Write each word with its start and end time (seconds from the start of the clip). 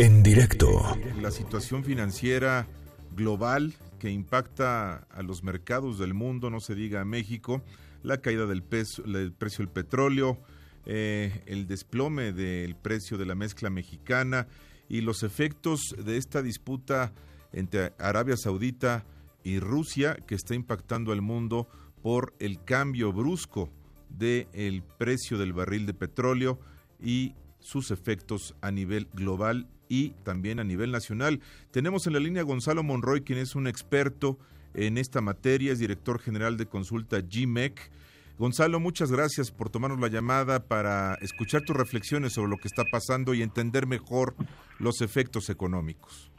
En 0.00 0.22
directo. 0.22 0.80
La 1.20 1.32
situación 1.32 1.82
financiera 1.82 2.68
global 3.16 3.74
que 3.98 4.12
impacta 4.12 5.08
a 5.10 5.22
los 5.24 5.42
mercados 5.42 5.98
del 5.98 6.14
mundo, 6.14 6.50
no 6.50 6.60
se 6.60 6.76
diga 6.76 7.00
a 7.00 7.04
México, 7.04 7.64
la 8.04 8.18
caída 8.18 8.46
del, 8.46 8.62
precio 8.62 9.02
del 9.02 9.68
petróleo, 9.68 10.38
eh, 10.86 11.42
el 11.46 11.66
desplome 11.66 12.32
del 12.32 12.76
precio 12.76 13.18
de 13.18 13.26
la 13.26 13.34
mezcla 13.34 13.70
mexicana 13.70 14.46
y 14.88 15.00
los 15.00 15.24
efectos 15.24 15.96
de 15.98 16.16
esta 16.16 16.42
disputa 16.42 17.12
entre 17.52 17.92
Arabia 17.98 18.36
Saudita 18.36 19.04
y 19.42 19.58
Rusia 19.58 20.14
que 20.28 20.36
está 20.36 20.54
impactando 20.54 21.10
al 21.10 21.22
mundo 21.22 21.66
por 22.04 22.34
el 22.38 22.62
cambio 22.62 23.12
brusco 23.12 23.68
del 24.10 24.84
precio 24.96 25.38
del 25.38 25.52
barril 25.52 25.86
de 25.86 25.94
petróleo 25.94 26.60
y 27.02 27.34
sus 27.58 27.90
efectos 27.90 28.54
a 28.60 28.70
nivel 28.70 29.08
global 29.12 29.66
y 29.88 30.10
también 30.22 30.60
a 30.60 30.64
nivel 30.64 30.90
nacional. 30.90 31.40
Tenemos 31.70 32.06
en 32.06 32.12
la 32.14 32.20
línea 32.20 32.42
Gonzalo 32.42 32.82
Monroy, 32.82 33.22
quien 33.22 33.38
es 33.38 33.54
un 33.54 33.66
experto 33.66 34.38
en 34.74 34.98
esta 34.98 35.20
materia, 35.20 35.72
es 35.72 35.78
director 35.78 36.20
general 36.20 36.56
de 36.56 36.66
consulta 36.66 37.20
GMEC. 37.20 37.90
Gonzalo, 38.38 38.78
muchas 38.78 39.10
gracias 39.10 39.50
por 39.50 39.68
tomarnos 39.68 39.98
la 39.98 40.08
llamada 40.08 40.60
para 40.60 41.14
escuchar 41.16 41.62
tus 41.62 41.76
reflexiones 41.76 42.34
sobre 42.34 42.50
lo 42.50 42.56
que 42.56 42.68
está 42.68 42.84
pasando 42.90 43.34
y 43.34 43.42
entender 43.42 43.86
mejor 43.86 44.34
los 44.78 45.00
efectos 45.00 45.50
económicos. 45.50 46.30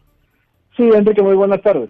Sí, 0.77 0.83
Enrique, 0.83 1.21
muy 1.21 1.35
buenas 1.35 1.61
tardes. 1.61 1.89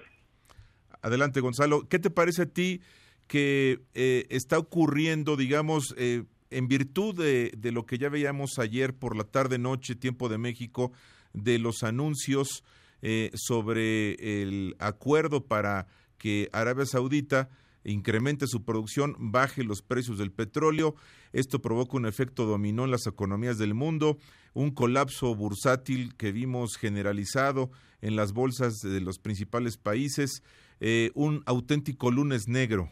Adelante, 1.01 1.41
Gonzalo. 1.41 1.87
¿Qué 1.87 1.99
te 1.99 2.09
parece 2.09 2.43
a 2.43 2.45
ti 2.47 2.81
que 3.27 3.81
eh, 3.93 4.25
está 4.29 4.57
ocurriendo, 4.57 5.35
digamos, 5.35 5.93
eh, 5.97 6.23
en 6.49 6.67
virtud 6.67 7.15
de, 7.15 7.51
de, 7.57 7.71
lo 7.71 7.85
que 7.85 7.97
ya 7.97 8.09
veíamos 8.09 8.59
ayer 8.59 8.95
por 8.95 9.15
la 9.15 9.23
tarde-noche, 9.23 9.95
tiempo 9.95 10.29
de 10.29 10.37
México, 10.37 10.91
de 11.33 11.59
los 11.59 11.83
anuncios 11.83 12.63
eh, 13.01 13.31
sobre 13.33 14.43
el 14.43 14.75
acuerdo 14.79 15.45
para 15.45 15.87
que 16.17 16.49
Arabia 16.51 16.85
Saudita 16.85 17.49
incremente 17.83 18.45
su 18.47 18.63
producción, 18.63 19.15
baje 19.17 19.63
los 19.63 19.81
precios 19.81 20.17
del 20.17 20.31
petróleo. 20.31 20.95
Esto 21.31 21.61
provoca 21.61 21.97
un 21.97 22.05
efecto 22.05 22.45
dominó 22.45 22.85
en 22.85 22.91
las 22.91 23.07
economías 23.07 23.57
del 23.57 23.73
mundo, 23.73 24.17
un 24.53 24.71
colapso 24.71 25.33
bursátil 25.35 26.15
que 26.15 26.31
vimos 26.31 26.75
generalizado 26.77 27.71
en 28.01 28.15
las 28.15 28.33
bolsas 28.33 28.79
de 28.79 29.01
los 29.01 29.19
principales 29.19 29.77
países, 29.77 30.43
eh, 30.79 31.11
un 31.13 31.43
auténtico 31.45 32.11
lunes 32.11 32.47
negro. 32.47 32.91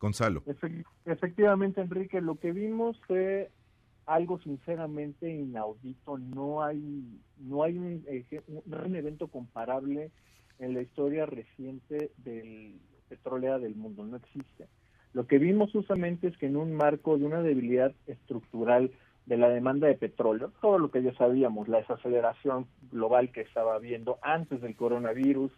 Gonzalo. 0.00 0.42
Efectivamente, 1.04 1.80
Enrique, 1.80 2.20
lo 2.20 2.36
que 2.36 2.52
vimos 2.52 3.00
fue 3.06 3.50
algo 4.06 4.38
sinceramente 4.40 5.30
inaudito. 5.30 6.18
No 6.18 6.62
hay, 6.62 7.04
no 7.38 7.62
hay 7.62 7.78
un, 7.78 8.04
evento 8.94 9.28
comparable 9.28 10.10
en 10.58 10.74
la 10.74 10.82
historia 10.82 11.26
reciente 11.26 12.10
del 12.16 12.80
petrólea 13.08 13.58
del 13.58 13.74
mundo. 13.74 14.04
No 14.04 14.16
existe. 14.16 14.66
Lo 15.12 15.26
que 15.26 15.38
vimos 15.38 15.72
justamente 15.72 16.28
es 16.28 16.36
que 16.36 16.46
en 16.46 16.56
un 16.56 16.74
marco 16.74 17.18
de 17.18 17.24
una 17.24 17.42
debilidad 17.42 17.94
estructural 18.06 18.90
de 19.26 19.36
la 19.36 19.50
demanda 19.50 19.86
de 19.86 19.94
petróleo, 19.94 20.52
todo 20.60 20.78
lo 20.78 20.90
que 20.90 21.02
ya 21.02 21.12
sabíamos, 21.14 21.68
la 21.68 21.78
desaceleración 21.78 22.66
global 22.90 23.30
que 23.30 23.42
estaba 23.42 23.74
habiendo 23.74 24.18
antes 24.22 24.62
del 24.62 24.74
coronavirus, 24.74 25.52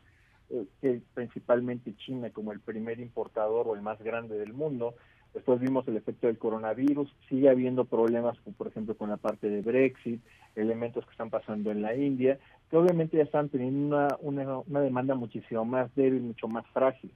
eh, 0.50 0.66
que 0.80 1.00
principalmente 1.14 1.94
China 1.96 2.30
como 2.30 2.52
el 2.52 2.60
primer 2.60 3.00
importador 3.00 3.68
o 3.68 3.74
el 3.74 3.82
más 3.82 4.00
grande 4.02 4.38
del 4.38 4.52
mundo, 4.52 4.94
Después 5.34 5.60
vimos 5.60 5.86
el 5.86 5.96
efecto 5.96 6.26
del 6.26 6.38
coronavirus, 6.38 7.08
sigue 7.28 7.48
habiendo 7.48 7.84
problemas, 7.84 8.36
por 8.56 8.66
ejemplo, 8.66 8.96
con 8.96 9.10
la 9.10 9.16
parte 9.16 9.48
de 9.48 9.62
Brexit, 9.62 10.20
elementos 10.56 11.04
que 11.04 11.12
están 11.12 11.30
pasando 11.30 11.70
en 11.70 11.82
la 11.82 11.94
India, 11.94 12.38
que 12.68 12.76
obviamente 12.76 13.16
ya 13.16 13.22
están 13.22 13.48
teniendo 13.48 14.08
una, 14.20 14.58
una, 14.66 14.80
demanda 14.80 15.14
muchísimo 15.14 15.64
más 15.64 15.94
débil, 15.94 16.22
mucho 16.22 16.48
más 16.48 16.66
frágil. 16.72 17.12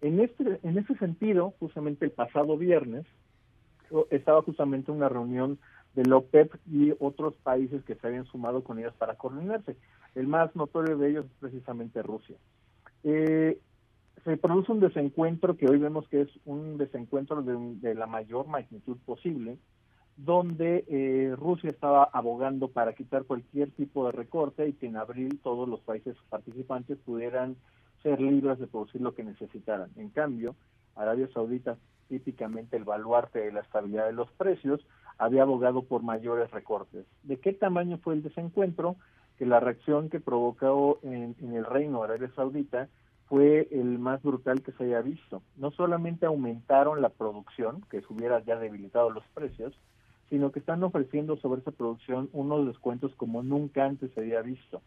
En, 0.00 0.18
este, 0.18 0.58
en 0.64 0.76
ese 0.76 0.96
sentido, 0.96 1.54
justamente 1.60 2.04
el 2.04 2.10
pasado 2.10 2.56
viernes, 2.58 3.06
estaba 4.10 4.42
justamente 4.42 4.90
una 4.90 5.08
reunión 5.08 5.58
de 5.94 6.04
la 6.04 6.16
OPEP 6.16 6.54
y 6.66 6.94
otros 6.98 7.34
países 7.44 7.84
que 7.84 7.94
se 7.94 8.06
habían 8.06 8.24
sumado 8.24 8.64
con 8.64 8.78
ellos 8.78 8.94
para 8.94 9.14
coordinarse. 9.14 9.76
El 10.16 10.26
más 10.26 10.56
notorio 10.56 10.96
de 10.96 11.10
ellos 11.10 11.26
es 11.26 11.32
precisamente 11.38 12.02
Rusia. 12.02 12.36
Eh, 13.04 13.58
se 14.24 14.36
produce 14.36 14.72
un 14.72 14.80
desencuentro 14.80 15.56
que 15.56 15.68
hoy 15.68 15.78
vemos 15.78 16.06
que 16.08 16.22
es 16.22 16.28
un 16.44 16.76
desencuentro 16.78 17.42
de, 17.42 17.94
la 17.94 18.06
mayor 18.06 18.46
magnitud 18.46 18.96
posible, 19.04 19.58
donde 20.16 20.84
eh, 20.88 21.34
Rusia 21.36 21.70
estaba 21.70 22.04
abogando 22.04 22.68
para 22.68 22.92
quitar 22.92 23.24
cualquier 23.24 23.70
tipo 23.72 24.06
de 24.06 24.12
recorte 24.12 24.68
y 24.68 24.74
que 24.74 24.86
en 24.86 24.96
abril 24.96 25.40
todos 25.42 25.68
los 25.68 25.80
países 25.80 26.16
participantes 26.28 26.98
pudieran 26.98 27.56
ser 28.02 28.20
libres 28.20 28.58
de 28.58 28.66
producir 28.66 29.00
lo 29.00 29.14
que 29.14 29.24
necesitaran. 29.24 29.90
En 29.96 30.10
cambio, 30.10 30.54
Arabia 30.94 31.28
Saudita, 31.32 31.76
típicamente 32.08 32.76
el 32.76 32.84
baluarte 32.84 33.40
de 33.40 33.52
la 33.52 33.60
estabilidad 33.60 34.06
de 34.06 34.12
los 34.12 34.30
precios, 34.32 34.80
había 35.18 35.42
abogado 35.42 35.82
por 35.82 36.02
mayores 36.02 36.50
recortes. 36.50 37.06
¿De 37.22 37.38
qué 37.38 37.52
tamaño 37.52 37.98
fue 37.98 38.14
el 38.14 38.22
desencuentro? 38.22 38.96
Que 39.42 39.46
la 39.46 39.58
reacción 39.58 40.08
que 40.08 40.20
provocó 40.20 41.00
en, 41.02 41.34
el 41.40 41.64
reino 41.64 42.04
Arabia 42.04 42.30
Saudita 42.36 42.88
fue 43.28 43.66
el 43.72 43.98
más 43.98 44.22
brutal 44.22 44.62
que 44.62 44.70
se 44.70 44.84
haya 44.84 45.00
visto. 45.00 45.42
No 45.56 45.72
solamente 45.72 46.26
aumentaron 46.26 47.02
la 47.02 47.08
producción, 47.08 47.84
que 47.90 48.02
se 48.02 48.12
hubiera 48.12 48.38
ya 48.44 48.54
debilitado 48.54 49.10
los 49.10 49.24
precios, 49.34 49.76
sino 50.30 50.52
que 50.52 50.60
están 50.60 50.84
ofreciendo 50.84 51.36
sobre 51.38 51.60
esa 51.60 51.72
producción 51.72 52.30
unos 52.32 52.68
descuentos 52.68 53.16
como 53.16 53.42
nunca 53.42 53.84
antes 53.84 54.12
se 54.12 54.20
había 54.20 54.42
visto. 54.42 54.80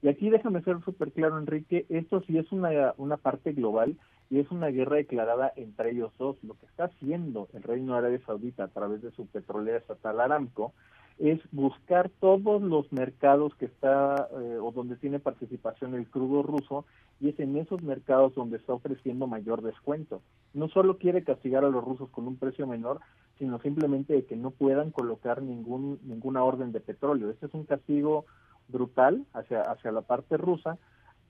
Y 0.00 0.08
aquí 0.08 0.30
déjame 0.30 0.62
ser 0.62 0.80
súper 0.86 1.12
claro, 1.12 1.36
Enrique, 1.36 1.84
esto 1.90 2.22
sí 2.22 2.38
es 2.38 2.50
una, 2.50 2.94
una 2.96 3.18
parte 3.18 3.52
global 3.52 3.98
y 4.30 4.38
es 4.38 4.50
una 4.50 4.68
guerra 4.68 4.96
declarada 4.96 5.52
entre 5.54 5.90
ellos 5.90 6.14
dos. 6.18 6.42
Lo 6.42 6.54
que 6.54 6.64
está 6.64 6.84
haciendo 6.84 7.48
el 7.52 7.62
Reino 7.62 7.94
Arabia 7.94 8.22
Saudita 8.24 8.64
a 8.64 8.68
través 8.68 9.02
de 9.02 9.10
su 9.10 9.26
petrolera 9.26 9.76
estatal 9.76 10.18
Aramco 10.18 10.72
es 11.18 11.40
buscar 11.52 12.10
todos 12.20 12.62
los 12.62 12.92
mercados 12.92 13.54
que 13.56 13.66
está 13.66 14.28
eh, 14.32 14.58
o 14.60 14.72
donde 14.72 14.96
tiene 14.96 15.18
participación 15.18 15.94
el 15.94 16.06
crudo 16.08 16.42
ruso 16.42 16.84
y 17.20 17.28
es 17.28 17.38
en 17.38 17.56
esos 17.56 17.82
mercados 17.82 18.34
donde 18.34 18.56
está 18.56 18.72
ofreciendo 18.72 19.26
mayor 19.26 19.62
descuento. 19.62 20.22
No 20.54 20.68
solo 20.68 20.98
quiere 20.98 21.22
castigar 21.22 21.64
a 21.64 21.70
los 21.70 21.84
rusos 21.84 22.08
con 22.10 22.26
un 22.26 22.36
precio 22.36 22.66
menor, 22.66 23.00
sino 23.38 23.60
simplemente 23.60 24.14
de 24.14 24.24
que 24.24 24.36
no 24.36 24.50
puedan 24.50 24.90
colocar 24.90 25.42
ningún 25.42 25.98
ninguna 26.02 26.42
orden 26.42 26.72
de 26.72 26.80
petróleo. 26.80 27.30
Este 27.30 27.46
es 27.46 27.54
un 27.54 27.64
castigo 27.64 28.24
brutal 28.68 29.24
hacia 29.32 29.62
hacia 29.62 29.92
la 29.92 30.02
parte 30.02 30.36
rusa 30.36 30.78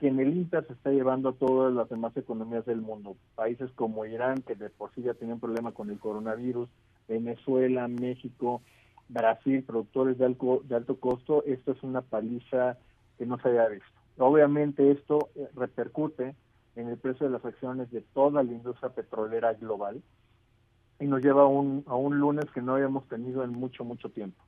que 0.03 0.09
en 0.09 0.19
el 0.19 0.37
Inter 0.37 0.66
se 0.66 0.72
está 0.72 0.91
llevando 0.91 1.28
a 1.28 1.34
todas 1.34 1.72
las 1.72 1.88
demás 1.88 2.16
economías 2.16 2.66
del 2.66 2.81
mundo. 2.81 3.14
Países 3.37 3.70
como 3.76 4.04
Irán, 4.04 4.43
que 4.43 4.56
de 4.56 4.69
por 4.69 4.93
sí 4.94 5.03
ya 5.03 5.14
tenían 5.14 5.38
problema 5.38 5.70
con 5.70 5.91
el 5.91 6.00
coronavirus, 6.00 6.69
Venezuela, 7.06 7.87
México, 7.87 8.62
Brasil, 9.08 9.62
productores 9.62 10.18
de 10.18 10.24
alto, 10.24 10.62
de 10.64 10.74
alto 10.74 10.98
costo, 10.98 11.44
esto 11.44 11.72
es 11.72 11.82
una 11.82 12.02
paliza 12.02 12.78
que 13.18 13.26
no 13.26 13.38
se 13.38 13.48
había 13.48 13.68
visto. 13.68 13.86
Obviamente 14.18 14.90
esto 14.90 15.30
eh, 15.34 15.48
repercute 15.54 16.34
en 16.76 16.88
el 16.88 16.96
precio 16.98 17.26
de 17.26 17.32
las 17.32 17.44
acciones 17.44 17.90
de 17.90 18.00
toda 18.00 18.42
la 18.42 18.52
industria 18.52 18.90
petrolera 18.90 19.54
global 19.54 20.02
y 21.00 21.06
nos 21.06 21.22
lleva 21.22 21.42
a 21.42 21.46
un, 21.46 21.84
a 21.86 21.96
un 21.96 22.18
lunes 22.18 22.46
que 22.54 22.62
no 22.62 22.74
habíamos 22.74 23.06
tenido 23.08 23.44
en 23.44 23.50
mucho, 23.50 23.84
mucho 23.84 24.08
tiempo. 24.10 24.42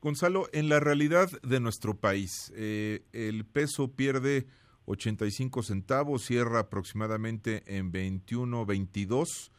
Gonzalo, 0.00 0.46
en 0.52 0.68
la 0.68 0.78
realidad 0.78 1.28
de 1.42 1.60
nuestro 1.60 1.94
país, 1.94 2.52
eh, 2.56 3.02
el 3.12 3.44
peso 3.44 3.88
pierde 3.88 4.46
85 4.86 5.62
centavos, 5.62 6.24
cierra 6.24 6.60
aproximadamente 6.60 7.62
en 7.66 7.90
21, 7.90 8.64
22 8.64 9.52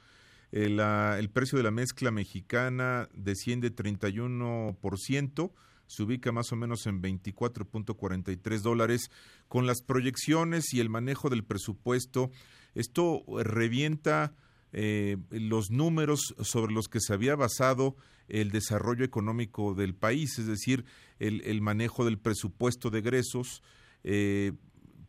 el 0.52 1.30
precio 1.32 1.58
de 1.58 1.64
la 1.64 1.72
mezcla 1.72 2.12
mexicana 2.12 3.08
desciende 3.14 3.74
31%, 3.74 5.52
se 5.88 6.04
ubica 6.04 6.32
más 6.32 6.52
o 6.52 6.56
menos 6.56 6.86
en 6.86 7.02
24.43 7.02 8.62
dólares. 8.62 9.10
Con 9.48 9.66
las 9.66 9.82
proyecciones 9.82 10.74
y 10.74 10.80
el 10.80 10.90
manejo 10.90 11.30
del 11.30 11.44
presupuesto, 11.44 12.32
esto 12.76 13.24
revienta 13.44 14.34
eh, 14.72 15.18
los 15.32 15.72
números 15.72 16.36
sobre 16.42 16.74
los 16.74 16.88
que 16.88 17.00
se 17.00 17.14
había 17.14 17.36
basado 17.36 17.96
el 18.28 18.52
desarrollo 18.52 19.04
económico 19.04 19.74
del 19.74 19.96
país, 19.96 20.38
es 20.38 20.46
decir, 20.46 20.86
el, 21.18 21.62
manejo 21.62 22.06
del 22.06 22.20
presupuesto 22.20 22.92
de 22.92 23.00
egresos, 23.00 23.64
eh, 24.04 24.54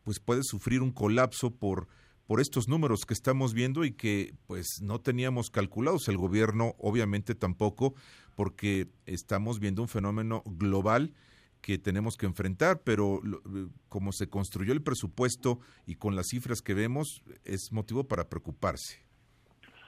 pues 0.02 0.18
puede 0.18 0.42
sufrir 0.42 0.80
un 0.80 0.92
colapso 0.92 1.50
por 1.50 1.88
por 2.30 2.40
estos 2.40 2.68
números 2.68 3.06
que 3.06 3.12
estamos 3.12 3.54
viendo 3.54 3.84
y 3.84 3.90
que 3.90 4.34
pues 4.46 4.80
no 4.80 5.00
teníamos 5.00 5.50
calculados 5.50 6.06
el 6.06 6.16
gobierno 6.16 6.76
obviamente 6.78 7.34
tampoco 7.34 7.94
porque 8.36 8.86
estamos 9.04 9.58
viendo 9.58 9.82
un 9.82 9.88
fenómeno 9.88 10.44
global 10.46 11.12
que 11.60 11.76
tenemos 11.76 12.16
que 12.16 12.26
enfrentar, 12.26 12.82
pero 12.84 13.20
como 13.88 14.12
se 14.12 14.28
construyó 14.28 14.72
el 14.72 14.80
presupuesto 14.80 15.58
y 15.86 15.96
con 15.96 16.14
las 16.14 16.28
cifras 16.28 16.62
que 16.62 16.72
vemos 16.72 17.24
es 17.44 17.72
motivo 17.72 18.04
para 18.04 18.28
preocuparse. 18.28 19.00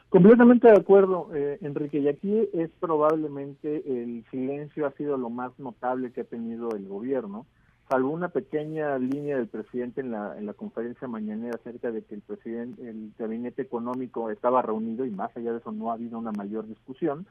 Completamente 0.08 0.66
de 0.66 0.80
acuerdo, 0.80 1.30
eh, 1.32 1.58
Enrique. 1.60 2.00
Y 2.00 2.08
aquí 2.08 2.48
es 2.54 2.70
probablemente 2.80 3.84
el 3.86 4.24
silencio 4.32 4.86
ha 4.88 4.92
sido 4.94 5.16
lo 5.16 5.30
más 5.30 5.56
notable 5.60 6.10
que 6.10 6.22
ha 6.22 6.24
tenido 6.24 6.70
el 6.74 6.88
gobierno, 6.88 7.46
salvo 7.92 8.08
una 8.08 8.30
pequeña 8.30 8.96
línea 8.96 9.36
del 9.36 9.48
presidente 9.48 10.00
en 10.00 10.12
la, 10.12 10.38
en 10.38 10.46
la 10.46 10.54
conferencia 10.54 11.06
mañanera 11.06 11.58
acerca 11.60 11.90
de 11.90 12.02
que 12.02 12.14
el 12.14 12.22
presidente, 12.22 12.88
el 12.88 13.12
gabinete 13.18 13.60
económico 13.60 14.30
estaba 14.30 14.62
reunido 14.62 15.04
y 15.04 15.10
más 15.10 15.36
allá 15.36 15.52
de 15.52 15.58
eso 15.58 15.72
no 15.72 15.90
ha 15.90 15.94
habido 15.94 16.18
una 16.18 16.32
mayor 16.32 16.66
discusión. 16.66 17.26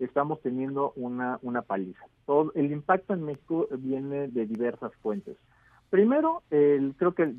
Estamos 0.00 0.40
teniendo 0.40 0.92
una, 0.96 1.38
una 1.42 1.62
paliza. 1.62 2.04
Todo, 2.26 2.50
el 2.56 2.72
impacto 2.72 3.14
en 3.14 3.22
México 3.22 3.68
viene 3.70 4.26
de 4.26 4.46
diversas 4.46 4.90
fuentes. 4.96 5.36
Primero, 5.90 6.44
el, 6.50 6.94
creo 6.96 7.14
que, 7.14 7.34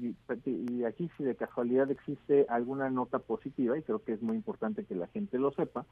y 0.46 0.84
aquí 0.84 1.10
si 1.16 1.24
de 1.24 1.36
casualidad 1.36 1.90
existe 1.90 2.46
alguna 2.50 2.90
nota 2.90 3.20
positiva, 3.20 3.78
y 3.78 3.82
creo 3.82 4.04
que 4.04 4.12
es 4.12 4.22
muy 4.22 4.36
importante 4.36 4.84
que 4.84 4.94
la 4.94 5.08
gente 5.08 5.40
lo 5.40 5.52
sepa, 5.52 5.86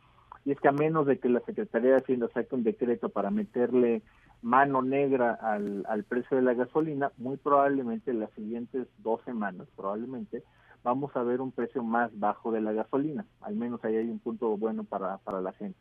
y 0.44 0.52
es 0.52 0.60
que 0.60 0.68
a 0.68 0.74
menos 0.74 1.06
de 1.06 1.20
que 1.20 1.30
la 1.30 1.40
Secretaría 1.40 1.92
de 1.92 1.98
Hacienda 1.98 2.28
saque 2.34 2.56
un 2.56 2.64
decreto 2.64 3.08
para 3.08 3.32
meterle 3.32 4.02
mano 4.42 4.82
negra 4.82 5.36
al, 5.42 5.86
al 5.88 6.04
precio 6.04 6.36
de 6.36 6.44
la 6.44 6.54
gasolina, 6.54 7.14
muy 7.18 7.38
probablemente 7.38 8.12
en 8.12 8.20
las 8.20 8.32
siguientes 8.32 8.88
dos 8.98 9.22
semanas, 9.24 9.70
probablemente, 9.78 10.44
vamos 10.84 11.16
a 11.16 11.24
ver 11.24 11.40
un 11.40 11.54
precio 11.54 11.82
más 11.82 12.12
bajo 12.20 12.52
de 12.52 12.60
la 12.60 12.74
gasolina. 12.74 13.26
Al 13.40 13.56
menos 13.56 13.84
ahí 13.86 13.96
hay 13.96 14.10
un 14.10 14.20
punto 14.20 14.58
bueno 14.58 14.84
para, 14.84 15.18
para 15.20 15.40
la 15.40 15.54
gente. 15.54 15.80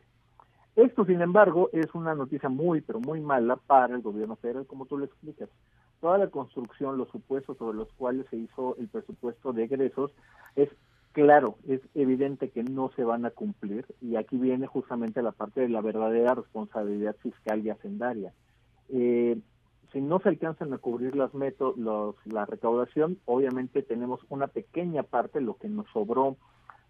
Esto, 0.76 1.04
sin 1.04 1.22
embargo, 1.22 1.70
es 1.72 1.92
una 1.92 2.14
noticia 2.14 2.48
muy, 2.48 2.82
pero 2.82 3.00
muy 3.00 3.20
mala 3.20 3.56
para 3.56 3.96
el 3.96 4.02
gobierno 4.02 4.36
federal, 4.36 4.64
como 4.64 4.86
tú 4.86 4.96
lo 4.96 5.06
explicas 5.06 5.48
toda 6.00 6.18
la 6.18 6.28
construcción, 6.28 6.98
los 6.98 7.08
supuestos 7.08 7.56
sobre 7.58 7.76
los 7.76 7.92
cuales 7.94 8.26
se 8.30 8.36
hizo 8.36 8.76
el 8.76 8.88
presupuesto 8.88 9.52
de 9.52 9.64
egresos, 9.64 10.12
es 10.56 10.68
claro, 11.12 11.56
es 11.66 11.80
evidente 11.94 12.50
que 12.50 12.62
no 12.62 12.90
se 12.94 13.04
van 13.04 13.24
a 13.24 13.30
cumplir 13.30 13.86
y 14.00 14.16
aquí 14.16 14.36
viene 14.36 14.66
justamente 14.66 15.22
la 15.22 15.32
parte 15.32 15.60
de 15.60 15.68
la 15.68 15.80
verdadera 15.80 16.34
responsabilidad 16.34 17.16
fiscal 17.16 17.64
y 17.64 17.70
hacendaria. 17.70 18.32
Eh, 18.88 19.38
si 19.92 20.00
no 20.00 20.20
se 20.20 20.28
alcanzan 20.28 20.72
a 20.72 20.78
cubrir 20.78 21.16
las 21.16 21.32
los, 21.34 22.14
la 22.26 22.46
recaudación, 22.46 23.18
obviamente 23.24 23.82
tenemos 23.82 24.20
una 24.28 24.46
pequeña 24.46 25.02
parte, 25.02 25.40
lo 25.40 25.56
que 25.56 25.68
nos 25.68 25.88
sobró 25.88 26.36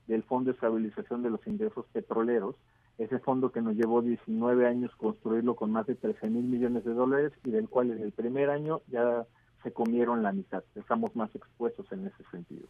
del 0.08 0.22
Fondo 0.24 0.50
de 0.50 0.54
Estabilización 0.54 1.22
de 1.22 1.30
los 1.30 1.46
Ingresos 1.46 1.86
Petroleros, 1.92 2.56
ese 2.98 3.20
fondo 3.20 3.52
que 3.52 3.62
nos 3.62 3.76
llevó 3.76 4.02
19 4.02 4.66
años 4.66 4.94
construirlo 4.96 5.54
con 5.54 5.70
más 5.70 5.86
de 5.86 5.94
13 5.94 6.28
mil 6.30 6.44
millones 6.44 6.84
de 6.84 6.94
dólares 6.94 7.32
y 7.44 7.50
del 7.50 7.68
cual 7.68 7.92
en 7.92 8.02
el 8.02 8.12
primer 8.12 8.50
año 8.50 8.80
ya 8.88 9.24
se 9.62 9.72
comieron 9.72 10.22
la 10.22 10.32
mitad. 10.32 10.64
Estamos 10.74 11.14
más 11.14 11.32
expuestos 11.34 11.90
en 11.92 12.06
ese 12.06 12.24
sentido. 12.30 12.66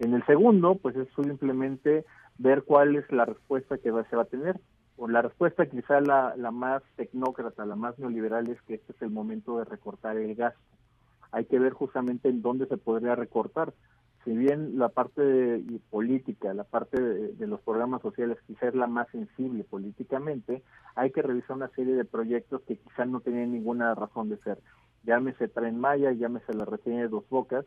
En 0.00 0.12
el 0.14 0.24
segundo, 0.26 0.74
pues 0.74 0.96
es 0.96 1.08
simplemente 1.14 2.04
ver 2.38 2.64
cuál 2.64 2.96
es 2.96 3.10
la 3.12 3.24
respuesta 3.24 3.78
que 3.78 3.92
se 4.10 4.16
va 4.16 4.22
a 4.22 4.26
tener. 4.26 4.60
O 4.96 5.08
la 5.08 5.22
respuesta 5.22 5.66
quizá 5.66 6.00
la, 6.00 6.34
la 6.36 6.50
más 6.50 6.82
tecnócrata, 6.96 7.64
la 7.64 7.76
más 7.76 7.98
neoliberal 7.98 8.48
es 8.48 8.60
que 8.62 8.74
este 8.74 8.92
es 8.92 9.02
el 9.02 9.10
momento 9.10 9.58
de 9.58 9.64
recortar 9.64 10.16
el 10.16 10.34
gasto. 10.34 10.60
Hay 11.32 11.46
que 11.46 11.58
ver 11.58 11.72
justamente 11.72 12.28
en 12.28 12.42
dónde 12.42 12.66
se 12.66 12.76
podría 12.76 13.14
recortar 13.14 13.72
si 14.24 14.34
bien 14.34 14.78
la 14.78 14.88
parte 14.88 15.62
política, 15.90 16.54
la 16.54 16.64
parte 16.64 17.00
de, 17.00 17.46
los 17.46 17.60
programas 17.60 18.00
sociales 18.00 18.38
quizá 18.46 18.68
es 18.68 18.74
la 18.74 18.86
más 18.86 19.08
sensible 19.10 19.64
políticamente, 19.64 20.62
hay 20.94 21.10
que 21.10 21.20
revisar 21.20 21.56
una 21.56 21.68
serie 21.68 21.94
de 21.94 22.06
proyectos 22.06 22.62
que 22.62 22.76
quizá 22.76 23.04
no 23.04 23.20
tenían 23.20 23.52
ninguna 23.52 23.94
razón 23.94 24.30
de 24.30 24.38
ser. 24.38 24.58
Llámese 25.02 25.48
Tren 25.48 25.78
Maya, 25.78 26.12
llámese 26.12 26.54
la 26.54 26.64
reseña 26.64 27.02
de 27.02 27.08
Dos 27.08 27.28
Bocas. 27.28 27.66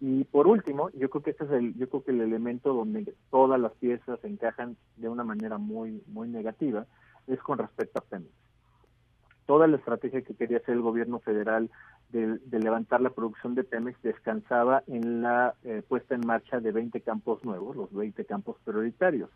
Y 0.00 0.22
por 0.24 0.46
último, 0.46 0.90
yo 0.90 1.10
creo 1.10 1.24
que 1.24 1.30
este 1.30 1.44
es 1.44 1.50
el, 1.50 1.74
yo 1.74 1.88
creo 1.88 2.04
que 2.04 2.12
el 2.12 2.20
elemento 2.20 2.72
donde 2.72 3.12
todas 3.30 3.60
las 3.60 3.72
piezas 3.74 4.22
encajan 4.22 4.76
de 4.96 5.08
una 5.08 5.24
manera 5.24 5.58
muy, 5.58 6.04
muy 6.06 6.28
negativa, 6.28 6.86
es 7.26 7.40
con 7.40 7.58
respecto 7.58 7.98
a 7.98 8.02
Pemex. 8.02 8.32
Toda 9.46 9.66
la 9.66 9.78
estrategia 9.78 10.22
que 10.22 10.34
quería 10.34 10.58
hacer 10.58 10.74
el 10.74 10.82
gobierno 10.82 11.18
federal 11.18 11.70
de, 12.10 12.58
levantar 12.58 13.00
la 13.00 13.10
producción 13.10 13.54
de 13.54 13.64
Pemex 13.64 14.00
descansaba 14.02 14.82
en 14.86 15.22
la 15.22 15.54
eh, 15.64 15.82
puesta 15.86 16.14
en 16.14 16.26
marcha 16.26 16.60
de 16.60 16.72
20 16.72 17.00
campos 17.02 17.44
nuevos, 17.44 17.76
los 17.76 17.92
20 17.92 18.24
campos 18.24 18.56
prioritarios, 18.64 19.30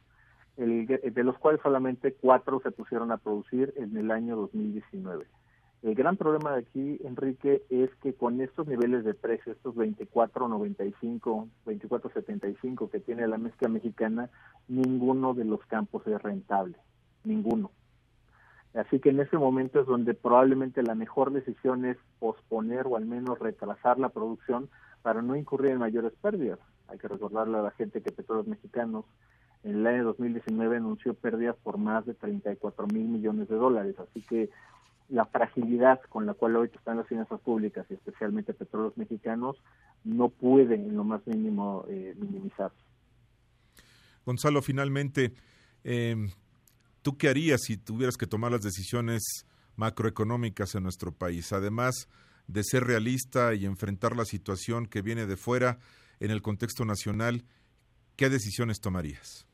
de 0.56 1.24
los 1.24 1.38
cuales 1.38 1.60
solamente 1.62 2.12
cuatro 2.12 2.60
se 2.60 2.70
pusieron 2.70 3.10
a 3.10 3.16
producir 3.16 3.72
en 3.76 3.96
el 3.96 4.10
año 4.10 4.36
2019. 4.36 5.26
El 5.82 5.96
gran 5.96 6.16
problema 6.16 6.52
de 6.52 6.60
aquí, 6.60 7.00
Enrique, 7.02 7.64
es 7.68 7.90
que 8.02 8.14
con 8.14 8.40
estos 8.40 8.68
niveles 8.68 9.04
de 9.04 9.14
precio, 9.14 9.52
estos 9.52 9.74
24.95, 9.74 11.48
24.75 11.66 12.88
que 12.88 13.00
tiene 13.00 13.26
la 13.26 13.36
mezcla 13.36 13.68
mexicana, 13.68 14.30
ninguno 14.68 15.34
de 15.34 15.44
los 15.44 15.60
campos 15.66 16.06
es 16.06 16.22
rentable, 16.22 16.76
ninguno. 17.24 17.72
Así 18.74 19.00
que 19.00 19.10
en 19.10 19.20
ese 19.20 19.36
momento 19.36 19.80
es 19.80 19.86
donde 19.86 20.14
probablemente 20.14 20.82
la 20.82 20.94
mejor 20.94 21.32
decisión 21.32 21.84
es 21.84 21.98
posponer 22.18 22.86
o 22.86 22.96
al 22.96 23.04
menos 23.04 23.38
retrasar 23.38 23.98
la 23.98 24.08
producción 24.08 24.70
para 25.02 25.20
no 25.20 25.36
incurrir 25.36 25.72
en 25.72 25.78
mayores 25.78 26.12
pérdidas. 26.22 26.58
Hay 26.88 26.98
que 26.98 27.08
recordarle 27.08 27.58
a 27.58 27.62
la 27.62 27.70
gente 27.72 28.00
que 28.00 28.12
Petróleos 28.12 28.46
Mexicanos 28.46 29.04
en 29.62 29.76
el 29.76 29.86
año 29.86 30.04
2019 30.04 30.78
anunció 30.78 31.14
pérdidas 31.14 31.56
por 31.62 31.76
más 31.76 32.06
de 32.06 32.14
34 32.14 32.86
mil 32.86 33.08
millones 33.08 33.48
de 33.48 33.56
dólares. 33.56 33.94
Así 33.98 34.22
que 34.22 34.48
la 35.08 35.26
fragilidad 35.26 36.00
con 36.08 36.24
la 36.24 36.32
cual 36.32 36.56
hoy 36.56 36.70
están 36.74 36.96
las 36.96 37.06
finanzas 37.06 37.40
públicas 37.40 37.84
y 37.90 37.94
especialmente 37.94 38.54
Petróleos 38.54 38.96
Mexicanos 38.96 39.56
no 40.04 40.30
puede 40.30 40.76
en 40.76 40.96
lo 40.96 41.04
más 41.04 41.26
mínimo 41.26 41.84
eh, 41.88 42.14
minimizarse. 42.18 42.76
Gonzalo, 44.24 44.62
finalmente, 44.62 45.34
eh, 45.84 46.16
¿Tú 47.02 47.18
qué 47.18 47.28
harías 47.28 47.62
si 47.62 47.76
tuvieras 47.76 48.16
que 48.16 48.28
tomar 48.28 48.52
las 48.52 48.62
decisiones 48.62 49.46
macroeconómicas 49.74 50.76
en 50.76 50.84
nuestro 50.84 51.10
país? 51.10 51.52
Además 51.52 52.08
de 52.46 52.62
ser 52.62 52.84
realista 52.84 53.54
y 53.54 53.66
enfrentar 53.66 54.16
la 54.16 54.24
situación 54.24 54.86
que 54.86 55.02
viene 55.02 55.26
de 55.26 55.36
fuera 55.36 55.78
en 56.20 56.30
el 56.30 56.42
contexto 56.42 56.84
nacional, 56.84 57.42
¿qué 58.16 58.30
decisiones 58.30 58.80
tomarías? 58.80 59.48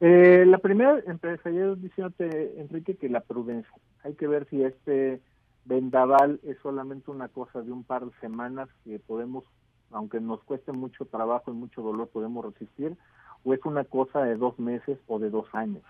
Eh, 0.00 0.44
la 0.46 0.58
primera, 0.58 1.00
empezaría 1.06 1.74
diciéndote, 1.76 2.60
Enrique, 2.60 2.96
que 2.96 3.08
la 3.08 3.20
prudencia. 3.20 3.72
Hay 4.02 4.14
que 4.14 4.26
ver 4.26 4.46
si 4.50 4.62
este 4.62 5.22
vendaval 5.64 6.40
es 6.42 6.58
solamente 6.62 7.10
una 7.10 7.28
cosa 7.28 7.62
de 7.62 7.72
un 7.72 7.84
par 7.84 8.04
de 8.04 8.12
semanas 8.20 8.68
que 8.84 8.98
podemos, 8.98 9.44
aunque 9.92 10.20
nos 10.20 10.42
cueste 10.44 10.72
mucho 10.72 11.06
trabajo 11.06 11.50
y 11.50 11.54
mucho 11.54 11.80
dolor, 11.80 12.08
podemos 12.08 12.44
resistir, 12.44 12.98
o 13.44 13.54
es 13.54 13.60
una 13.64 13.84
cosa 13.84 14.24
de 14.24 14.36
dos 14.36 14.58
meses 14.58 14.98
o 15.06 15.18
de 15.18 15.30
dos 15.30 15.46
años. 15.54 15.82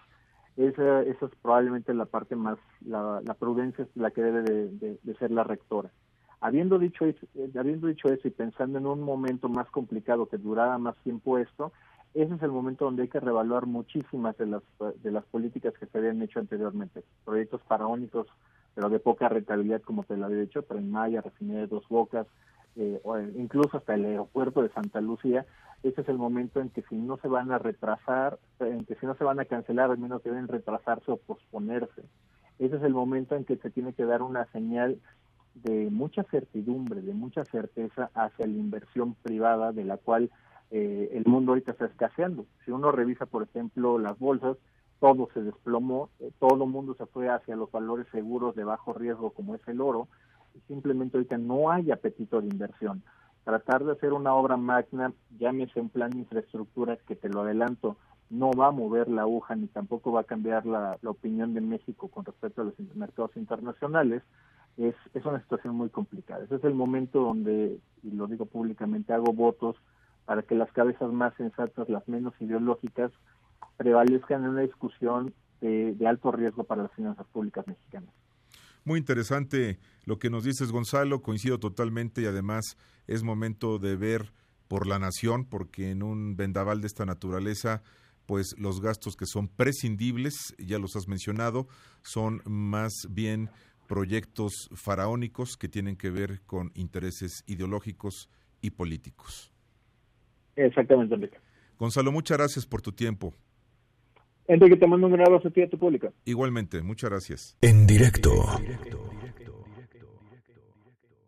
Esa, 0.57 1.03
esa 1.03 1.27
es 1.27 1.33
probablemente 1.43 1.93
la 1.95 2.05
parte 2.05 2.37
más, 2.37 2.59
la, 2.87 3.21
prudencia 3.39 3.85
es 3.85 3.97
la 3.97 4.13
que 4.13 4.23
debe 4.23 4.43
de, 4.43 5.15
ser 5.19 5.31
la 5.31 5.43
rectora. 5.45 5.91
Habiendo 6.41 6.79
dicho, 6.79 7.07
eso, 7.07 7.27
eh, 7.35 7.51
habiendo 7.59 7.89
dicho 7.89 8.09
eso 8.09 8.29
y 8.29 8.31
pensando 8.31 8.79
en 8.79 8.87
un 8.87 9.01
momento 9.01 9.49
más 9.49 9.69
complicado 9.71 10.27
que 10.27 10.39
durara 10.39 10.79
más 10.79 10.97
tiempo 10.99 11.39
esto, 11.39 11.73
ese 12.15 12.35
es 12.35 12.43
el 12.43 12.53
momento 12.53 12.85
donde 12.85 13.03
hay 13.03 13.09
que 13.09 13.19
revaluar 13.19 13.67
muchísimas 13.67 14.37
de 14.39 14.47
las, 14.47 14.63
de 15.03 15.11
las 15.11 15.25
políticas 15.25 15.75
que 15.75 15.87
se 15.87 15.99
habían 15.99 16.23
hecho 16.23 16.39
anteriormente. 16.39 17.03
Proyectos 17.25 17.61
faraónicos, 17.67 18.29
pero 18.75 18.89
de 18.89 19.01
poca 19.01 19.29
rentabilidad, 19.29 19.83
como 19.83 20.05
te 20.05 20.17
lo 20.17 20.27
había 20.27 20.39
dicho, 20.39 20.63
Tren 20.63 20.91
Maya, 20.91 21.21
Refinería 21.21 21.63
de 21.63 21.67
Dos 21.67 21.89
Bocas, 21.89 22.29
eh, 22.77 23.01
o 23.03 23.19
incluso 23.19 23.79
hasta 23.79 23.95
el 23.95 24.05
aeropuerto 24.05 24.63
de 24.63 24.69
Santa 24.69 25.01
Lucía, 25.01 25.47
ese 25.85 26.01
es 26.01 26.09
el 26.09 26.17
momento 26.17 26.61
en 26.61 26.71
que 26.71 26.83
si 26.89 26.97
no 26.97 27.19
se 27.19 27.29
van 27.29 27.53
a 27.53 27.59
retrasar, 27.59 28.39
en 28.59 28.85
que 28.87 28.95
si 28.95 29.05
no 29.05 29.15
se 29.17 29.25
van 29.25 29.39
a 29.39 29.45
cancelar, 29.45 29.91
al 29.91 29.99
menos 29.99 30.23
deben 30.23 30.49
retrasarse 30.49 31.13
o 31.13 31.19
posponerse. 31.19 32.03
Ese 32.59 32.77
es 32.77 32.83
el 32.83 32.95
momento 32.95 33.37
en 33.37 33.45
que 33.45 33.57
se 33.59 33.71
tiene 33.71 33.93
que 33.93 34.07
dar 34.07 34.23
una 34.23 34.47
señal 34.47 34.99
de 35.55 35.91
mucha 35.91 36.25
certidumbre, 36.25 37.03
de 37.03 37.13
mucha 37.13 37.45
certeza 37.45 38.11
hacia 38.15 38.47
la 38.47 38.55
inversión 38.55 39.15
privada 39.15 39.73
de 39.73 39.85
la 39.85 39.99
cual 39.99 40.31
eh, 40.71 41.11
el 41.13 41.27
mundo 41.27 41.53
ahorita 41.53 41.73
está 41.73 41.85
escaseando. 41.85 42.47
Si 42.65 42.71
uno 42.71 42.91
revisa, 42.91 43.27
por 43.27 43.43
ejemplo, 43.43 43.99
las 43.99 44.19
bolsas, 44.19 44.57
todo 45.01 45.29
se 45.35 45.43
desplomó, 45.43 46.09
eh, 46.19 46.31
todo 46.39 46.65
el 46.65 46.71
mundo 46.71 46.95
se 46.95 47.05
fue 47.05 47.29
hacia 47.29 47.57
los 47.57 47.71
valores 47.71 48.07
seguros 48.11 48.57
de 48.57 48.65
bajo 48.65 48.95
riesgo 48.95 49.33
como 49.33 49.55
es 49.55 49.69
el 49.69 49.83
oro, 49.83 50.09
simplemente 50.67 51.19
ahorita 51.19 51.37
no 51.37 51.71
hay 51.71 51.91
apetito 51.91 52.41
de 52.41 52.47
inversión 52.47 53.03
tratar 53.45 53.85
de 53.85 53.93
hacer 53.93 54.13
una 54.13 54.35
obra 54.35 54.57
magna, 54.57 55.13
llámese 55.39 55.81
un 55.81 55.91
plan 55.91 56.11
de 56.11 56.19
infraestructura 56.19 56.97
que 56.97 57.15
te 57.15 57.29
lo 57.29 57.43
adelanto, 57.43 57.97
no 58.31 58.51
va 58.53 58.69
a 58.69 58.73
mover 58.73 59.09
la 59.09 59.23
aguja 59.23 59.55
ni 59.55 59.67
tampoco 59.67 60.11
va 60.13 60.23
a 60.23 60.25
cambiar 60.25 60.67
la, 60.67 60.99
opinión 61.05 61.55
de 61.55 61.61
México 61.61 62.09
con 62.09 62.25
respecto 62.25 62.63
a 62.63 62.65
los 62.65 62.75
mercados 62.95 63.37
internacionales, 63.37 64.23
es, 64.77 64.95
es 65.13 65.25
una 65.25 65.41
situación 65.41 65.77
muy 65.77 65.91
complicada. 65.91 66.45
Ese 66.45 66.57
es 66.57 66.65
el 66.65 66.75
momento 66.75 67.21
donde, 67.21 67.79
y 68.03 68.11
lo 68.11 68.27
digo 68.27 68.47
públicamente, 68.47 69.13
hago 69.13 69.33
votos 69.33 69.77
para 70.25 70.43
que 70.43 70.55
las 70.55 70.73
cabezas 70.73 71.13
más 71.13 71.35
sensatas, 71.35 71.89
las 71.89 72.09
menos 72.09 72.35
ideológicas, 72.41 73.13
prevalezcan 73.77 74.43
en 74.45 74.51
una 74.51 74.63
discusión 74.63 75.35
de 75.61 76.07
alto 76.07 76.31
riesgo 76.31 76.65
para 76.65 76.83
las 76.83 76.93
finanzas 76.93 77.27
públicas 77.29 77.67
mexicanas. 77.67 78.11
Muy 78.85 78.99
interesante 78.99 79.79
lo 80.05 80.19
que 80.19 80.29
nos 80.29 80.45
dices, 80.45 80.71
Gonzalo. 80.71 81.23
Coincido 81.23 81.59
totalmente 81.59 82.23
y 82.23 82.27
además 82.27 82.77
es 83.07 83.23
momento 83.23 83.79
de 83.79 83.97
ver 83.97 84.33
por 84.69 84.87
la 84.87 84.99
nación, 84.99 85.47
porque 85.47 85.91
en 85.91 86.03
un 86.03 86.37
vendaval 86.37 86.81
de 86.81 86.87
esta 86.87 87.07
naturaleza, 87.07 87.83
pues 88.27 88.55
los 88.59 88.81
gastos 88.81 89.17
que 89.17 89.27
son 89.27 89.49
prescindibles, 89.49 90.55
ya 90.59 90.79
los 90.79 90.97
has 90.97 91.09
mencionado, 91.09 91.67
son 92.03 92.43
más 92.45 92.93
bien 93.11 93.51
proyectos 93.87 94.69
faraónicos 94.75 95.57
que 95.57 95.69
tienen 95.69 95.97
que 95.97 96.11
ver 96.11 96.41
con 96.47 96.71
intereses 96.75 97.43
ideológicos 97.47 98.29
y 98.61 98.71
políticos. 98.71 99.53
Exactamente, 100.57 101.15
Enrique. 101.15 101.39
Gonzalo, 101.79 102.13
muchas 102.13 102.39
gracias 102.39 102.67
por 102.67 102.81
tu 102.81 102.93
tiempo. 102.93 103.35
Enrique, 104.47 104.77
te 104.77 104.87
mando 104.87 105.07
un 105.07 105.13
gran 105.15 105.27
abrazo 105.27 105.49
a 105.49 105.51
ti 105.51 105.61
y 105.61 105.65
a 105.65 105.71
tu 105.71 105.79
pública. 105.79 106.13
Igualmente, 106.25 106.83
muchas 106.83 107.11
gracias. 107.11 107.57
En 107.61 107.87
directo. 107.87 108.31